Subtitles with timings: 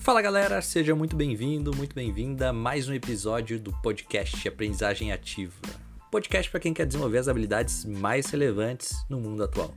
[0.00, 5.54] Fala galera, seja muito bem-vindo, muito bem-vinda a mais um episódio do podcast Aprendizagem Ativa.
[6.10, 9.74] Podcast para quem quer desenvolver as habilidades mais relevantes no mundo atual.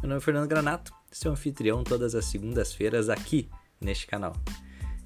[0.00, 3.48] Meu nome é Fernando Granato, seu anfitrião todas as segundas-feiras aqui
[3.80, 4.34] neste canal.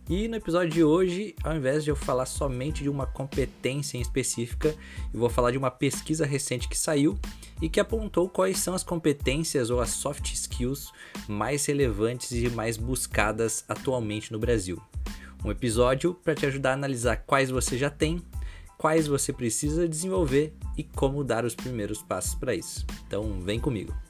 [0.09, 4.03] E no episódio de hoje, ao invés de eu falar somente de uma competência em
[4.03, 4.75] específica,
[5.13, 7.19] eu vou falar de uma pesquisa recente que saiu
[7.63, 10.93] e que apontou quais são as competências ou as soft skills
[11.27, 14.79] mais relevantes e mais buscadas atualmente no Brasil.
[15.43, 18.21] Um episódio para te ajudar a analisar quais você já tem,
[18.77, 22.85] quais você precisa desenvolver e como dar os primeiros passos para isso.
[23.07, 24.04] Então, vem comigo.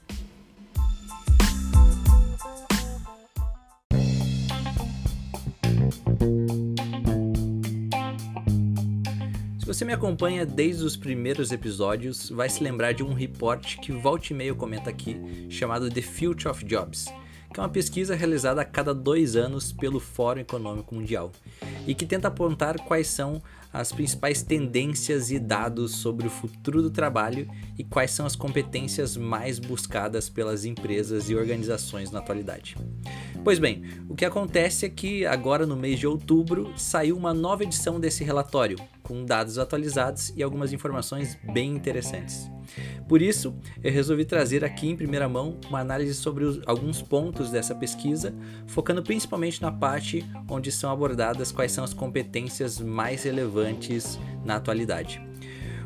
[9.74, 14.32] Você me acompanha desde os primeiros episódios, vai se lembrar de um report que volta
[14.32, 17.06] e meio comenta aqui, chamado The Future of Jobs,
[17.52, 21.32] que é uma pesquisa realizada a cada dois anos pelo Fórum Econômico Mundial
[21.88, 23.42] e que tenta apontar quais são
[23.74, 29.16] as principais tendências e dados sobre o futuro do trabalho e quais são as competências
[29.16, 32.76] mais buscadas pelas empresas e organizações na atualidade.
[33.42, 37.64] Pois bem, o que acontece é que agora no mês de outubro saiu uma nova
[37.64, 42.48] edição desse relatório, com dados atualizados e algumas informações bem interessantes.
[43.06, 47.50] Por isso, eu resolvi trazer aqui em primeira mão uma análise sobre os, alguns pontos
[47.50, 48.34] dessa pesquisa,
[48.66, 53.63] focando principalmente na parte onde são abordadas quais são as competências mais relevantes
[54.44, 55.20] na atualidade.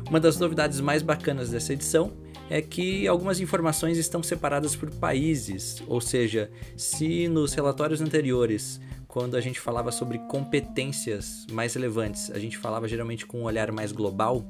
[0.09, 2.13] Uma das novidades mais bacanas dessa edição
[2.49, 9.35] é que algumas informações estão separadas por países, ou seja, se nos relatórios anteriores, quando
[9.35, 13.91] a gente falava sobre competências mais relevantes, a gente falava geralmente com um olhar mais
[13.91, 14.43] global,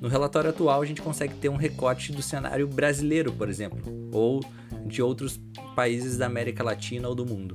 [0.00, 3.80] no relatório atual a gente consegue ter um recorte do cenário brasileiro, por exemplo,
[4.12, 4.40] ou
[4.84, 5.40] de outros
[5.76, 7.54] países da América Latina ou do mundo.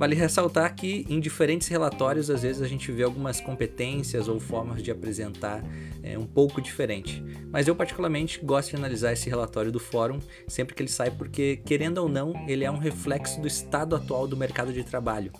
[0.00, 4.82] Vale ressaltar que em diferentes relatórios, às vezes a gente vê algumas competências ou formas
[4.82, 5.62] de apresentar
[6.02, 7.22] é, um pouco diferente.
[7.52, 10.18] Mas eu, particularmente, gosto de analisar esse relatório do fórum
[10.48, 14.26] sempre que ele sai, porque, querendo ou não, ele é um reflexo do estado atual
[14.26, 15.32] do mercado de trabalho.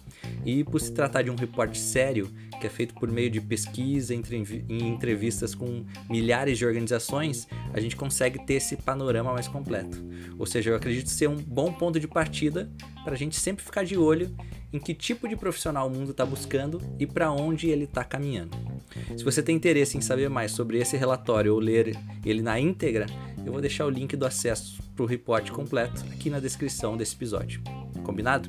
[0.44, 4.14] E por se tratar de um reporte sério, que é feito por meio de pesquisa
[4.14, 9.96] em entrevistas com milhares de organizações, a gente consegue ter esse panorama mais completo.
[10.38, 12.70] Ou seja, eu acredito ser um bom ponto de partida
[13.02, 14.30] para a gente sempre ficar de olho
[14.72, 18.56] em que tipo de profissional o mundo está buscando e para onde ele está caminhando.
[19.16, 23.06] Se você tem interesse em saber mais sobre esse relatório ou ler ele na íntegra,
[23.44, 27.14] eu vou deixar o link do acesso para o report completo aqui na descrição desse
[27.14, 27.62] episódio.
[28.04, 28.48] Combinado?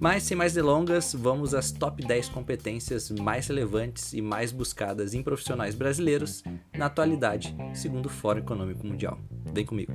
[0.00, 5.22] Mas sem mais delongas, vamos às top 10 competências mais relevantes e mais buscadas em
[5.22, 6.42] profissionais brasileiros
[6.76, 9.18] na atualidade, segundo o Fórum Econômico Mundial.
[9.52, 9.92] Vem comigo.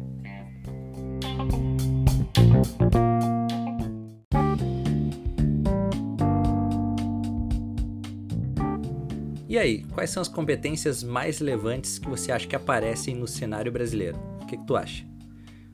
[9.49, 13.71] E aí, quais são as competências mais relevantes que você acha que aparecem no cenário
[13.71, 14.15] brasileiro?
[14.43, 15.03] O que, que tu acha?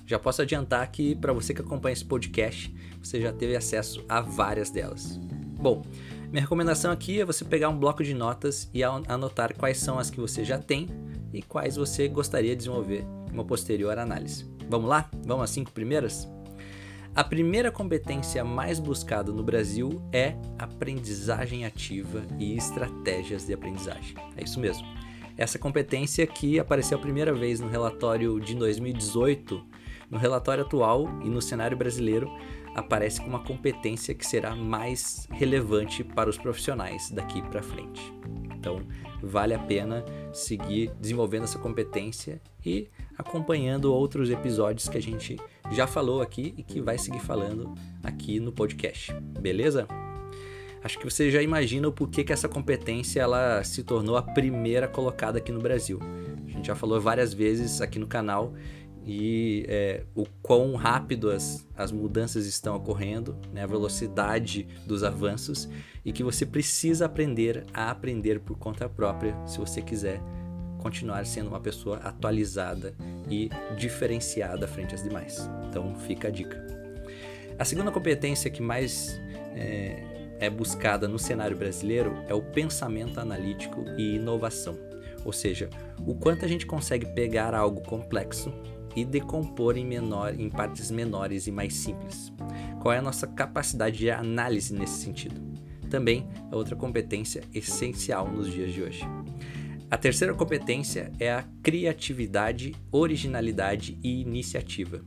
[0.06, 4.22] Já posso adiantar que para você que acompanha esse podcast, você já teve acesso a
[4.22, 5.20] várias delas.
[5.60, 5.82] Bom,
[6.30, 10.10] minha recomendação aqui é você pegar um bloco de notas e anotar quais são as
[10.10, 10.88] que você já tem
[11.34, 14.50] e quais você gostaria de desenvolver em uma posterior análise.
[14.70, 15.10] Vamos lá?
[15.26, 16.30] Vamos às cinco primeiras?
[17.16, 24.18] A primeira competência mais buscada no Brasil é aprendizagem ativa e estratégias de aprendizagem.
[24.36, 24.86] É isso mesmo.
[25.38, 29.66] Essa competência que apareceu a primeira vez no relatório de 2018,
[30.12, 32.30] no relatório atual e no cenário brasileiro,
[32.76, 38.14] aparece como uma competência que será mais relevante para os profissionais daqui para frente.
[38.54, 38.82] Então,
[39.24, 40.04] vale a pena
[40.34, 45.38] seguir desenvolvendo essa competência e acompanhando outros episódios que a gente
[45.72, 49.14] já falou aqui e que vai seguir falando aqui no podcast.
[49.40, 49.88] Beleza?
[50.84, 54.88] Acho que você já imagina o porquê que essa competência ela se tornou a primeira
[54.88, 56.00] colocada aqui no Brasil.
[56.46, 58.54] A gente já falou várias vezes aqui no canal
[59.04, 65.70] e é, o quão rápido as, as mudanças estão ocorrendo, né, a velocidade dos avanços
[66.04, 70.22] e que você precisa aprender a aprender por conta própria se você quiser
[70.86, 72.94] continuar sendo uma pessoa atualizada
[73.28, 75.50] e diferenciada frente às demais.
[75.68, 76.64] Então fica a dica.
[77.58, 79.20] A segunda competência que mais
[79.56, 84.78] é, é buscada no cenário brasileiro é o pensamento analítico e inovação.
[85.26, 85.72] Ou seja,
[86.06, 88.54] o quanto a gente consegue pegar algo complexo
[88.96, 92.32] e decompor em, menor, em partes menores e mais simples.
[92.80, 95.42] Qual é a nossa capacidade de análise nesse sentido?
[95.90, 99.04] Também é outra competência essencial nos dias de hoje.
[99.96, 105.00] A terceira competência é a criatividade, originalidade e iniciativa.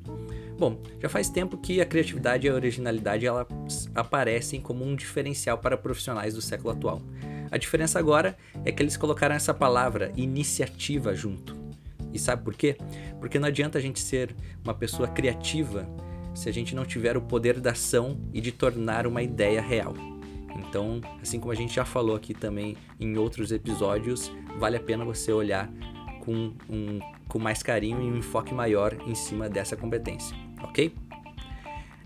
[0.58, 3.46] Bom, já faz tempo que a criatividade e a originalidade ela
[3.94, 7.02] aparecem como um diferencial para profissionais do século atual.
[7.50, 11.54] A diferença agora é que eles colocaram essa palavra iniciativa junto.
[12.10, 12.78] E sabe por quê?
[13.20, 15.86] Porque não adianta a gente ser uma pessoa criativa
[16.34, 19.92] se a gente não tiver o poder da ação e de tornar uma ideia real.
[20.58, 25.04] Então, assim como a gente já falou aqui também em outros episódios, vale a pena
[25.04, 25.70] você olhar
[26.24, 30.92] com, um, com mais carinho e um enfoque maior em cima dessa competência, ok?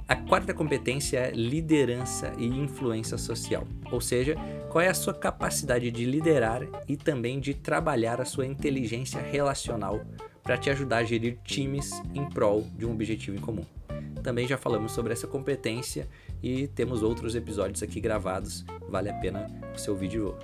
[0.06, 4.36] A quarta competência é liderança e influência social, ou seja,
[4.68, 10.02] qual é a sua capacidade de liderar e também de trabalhar a sua inteligência relacional
[10.42, 13.64] para te ajudar a gerir times em prol de um objetivo em comum.
[14.22, 16.08] Também já falamos sobre essa competência
[16.42, 19.46] e temos outros episódios aqui gravados, vale a pena
[19.88, 20.38] ouvir de novo.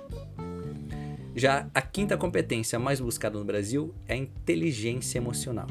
[1.35, 5.67] Já a quinta competência mais buscada no Brasil é a inteligência emocional.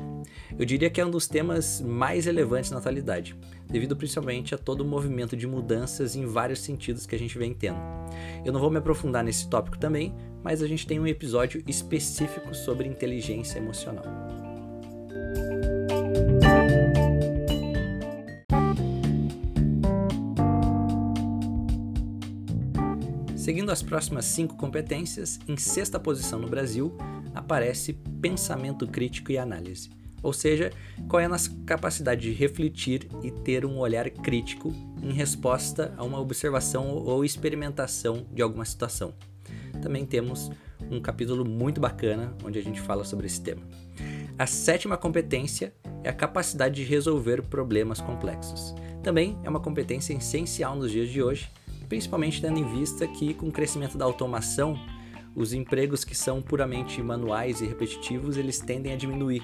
[0.59, 4.81] Eu diria que é um dos temas mais relevantes na atualidade, devido principalmente a todo
[4.81, 7.79] o movimento de mudanças em vários sentidos que a gente vem tendo.
[8.45, 12.55] Eu não vou me aprofundar nesse tópico também, mas a gente tem um episódio específico
[12.55, 14.28] sobre inteligência emocional.
[23.49, 26.95] Seguindo as próximas cinco competências, em sexta posição no Brasil
[27.35, 29.89] aparece pensamento crítico e análise.
[30.23, 30.71] Ou seja,
[31.09, 34.71] qual é a nossa capacidade de refletir e ter um olhar crítico
[35.03, 39.15] em resposta a uma observação ou experimentação de alguma situação.
[39.81, 40.51] Também temos
[40.91, 43.63] um capítulo muito bacana onde a gente fala sobre esse tema.
[44.39, 45.73] A sétima competência
[46.05, 48.75] é a capacidade de resolver problemas complexos.
[49.03, 51.49] Também é uma competência essencial nos dias de hoje
[51.89, 54.79] principalmente tendo em vista que, com o crescimento da automação,
[55.35, 59.43] os empregos que são puramente manuais e repetitivos eles tendem a diminuir,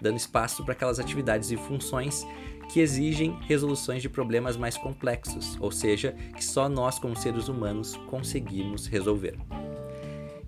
[0.00, 2.24] dando espaço para aquelas atividades e funções
[2.72, 7.96] que exigem resoluções de problemas mais complexos, ou seja, que só nós, como seres humanos,
[8.08, 9.36] conseguimos resolver.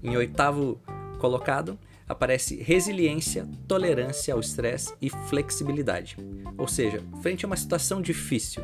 [0.02, 0.80] Em oitavo
[1.18, 6.16] colocado, aparece resiliência, tolerância ao estresse e flexibilidade.
[6.56, 8.62] Ou seja, frente a uma situação difícil,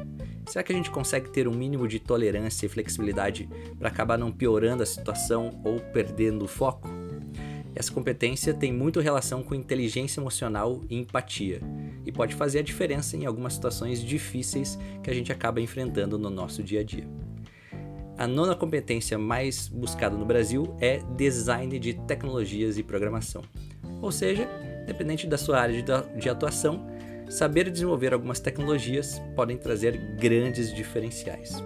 [0.50, 3.48] será que a gente consegue ter um mínimo de tolerância e flexibilidade
[3.78, 6.88] para acabar não piorando a situação ou perdendo o foco?
[7.72, 11.60] Essa competência tem muito relação com inteligência emocional e empatia,
[12.04, 16.28] e pode fazer a diferença em algumas situações difíceis que a gente acaba enfrentando no
[16.28, 17.06] nosso dia a dia.
[18.18, 23.42] A nona competência mais buscada no Brasil é design de tecnologias e programação.
[24.02, 24.48] Ou seja,
[24.84, 25.82] dependente da sua área
[26.16, 26.86] de atuação,
[27.30, 31.62] saber desenvolver algumas tecnologias podem trazer grandes diferenciais.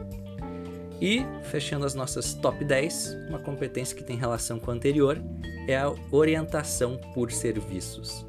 [1.00, 5.20] E, fechando as nossas top 10, uma competência que tem relação com a anterior
[5.66, 8.24] é a orientação por serviços.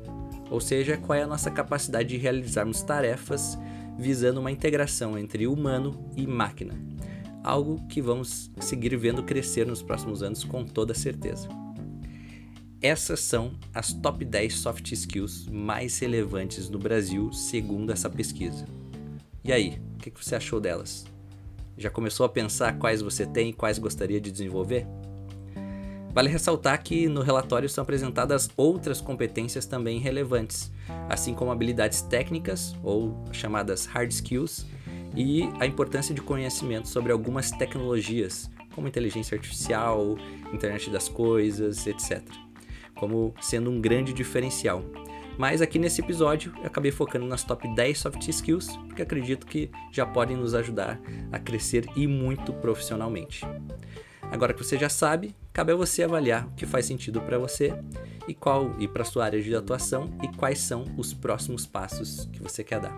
[0.50, 3.58] Ou seja, qual é a nossa capacidade de realizarmos tarefas
[3.98, 6.74] visando uma integração entre humano e máquina,
[7.44, 11.48] algo que vamos seguir vendo crescer nos próximos anos com toda certeza.
[12.86, 18.64] Essas são as top 10 soft skills mais relevantes no Brasil, segundo essa pesquisa.
[19.44, 21.04] E aí, o que você achou delas?
[21.76, 24.86] Já começou a pensar quais você tem e quais gostaria de desenvolver?
[26.14, 30.72] Vale ressaltar que no relatório são apresentadas outras competências também relevantes,
[31.10, 34.64] assim como habilidades técnicas, ou chamadas hard skills,
[35.16, 40.20] e a importância de conhecimento sobre algumas tecnologias, como inteligência artificial,
[40.54, 42.45] internet das coisas, etc.,
[42.96, 44.84] como sendo um grande diferencial.
[45.38, 49.70] Mas aqui nesse episódio eu acabei focando nas top 10 soft skills, porque acredito que
[49.92, 51.00] já podem nos ajudar
[51.32, 53.46] a crescer e muito profissionalmente.
[54.32, 57.74] Agora que você já sabe, cabe a você avaliar o que faz sentido para você
[58.28, 62.42] e qual e para sua área de atuação e quais são os próximos passos que
[62.42, 62.96] você quer dar.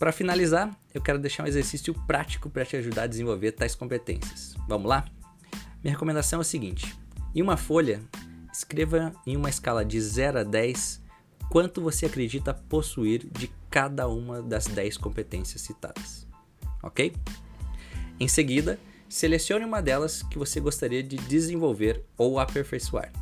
[0.00, 4.54] Para finalizar, eu quero deixar um exercício prático para te ajudar a desenvolver tais competências.
[4.66, 5.04] Vamos lá?
[5.84, 6.98] Minha recomendação é a seguinte:
[7.34, 8.00] em uma folha,
[8.52, 11.02] escreva em uma escala de 0 a 10
[11.50, 16.26] quanto você acredita possuir de cada uma das 10 competências citadas.
[16.82, 17.12] Ok?
[18.18, 18.78] Em seguida,
[19.10, 23.12] Selecione uma delas que você gostaria de desenvolver ou aperfeiçoar.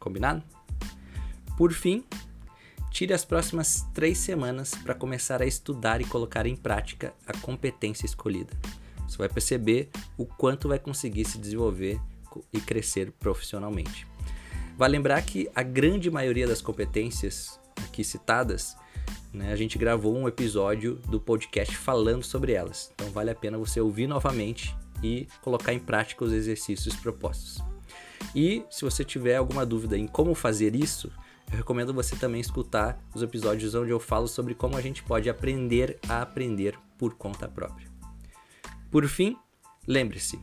[0.00, 0.42] Combinado?
[1.56, 2.04] Por fim,
[2.92, 8.04] tire as próximas três semanas para começar a estudar e colocar em prática a competência
[8.04, 8.52] escolhida.
[9.08, 11.98] Você vai perceber o quanto vai conseguir se desenvolver
[12.52, 14.06] e crescer profissionalmente.
[14.76, 18.76] Vale lembrar que a grande maioria das competências aqui citadas
[19.32, 19.50] Né?
[19.50, 23.80] A gente gravou um episódio do podcast falando sobre elas, então vale a pena você
[23.80, 27.62] ouvir novamente e colocar em prática os exercícios propostos.
[28.34, 31.10] E se você tiver alguma dúvida em como fazer isso,
[31.52, 35.28] eu recomendo você também escutar os episódios onde eu falo sobre como a gente pode
[35.28, 37.86] aprender a aprender por conta própria.
[38.90, 39.36] Por fim,
[39.86, 40.40] lembre-se: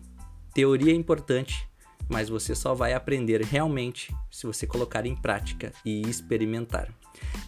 [0.53, 1.67] teoria é importante,
[2.07, 6.93] mas você só vai aprender realmente se você colocar em prática e experimentar.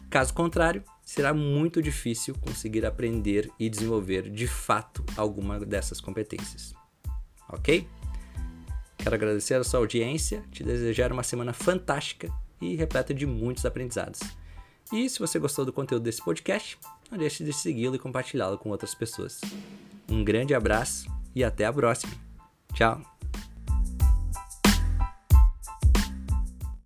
[0.09, 6.73] Caso contrário, será muito difícil conseguir aprender e desenvolver de fato alguma dessas competências.
[7.47, 7.87] Ok?
[8.97, 14.19] Quero agradecer a sua audiência, te desejar uma semana fantástica e repleta de muitos aprendizados.
[14.91, 16.77] E se você gostou do conteúdo desse podcast,
[17.09, 19.39] não deixe de segui-lo e compartilhá-lo com outras pessoas.
[20.09, 22.13] Um grande abraço e até a próxima.
[22.73, 23.20] Tchau!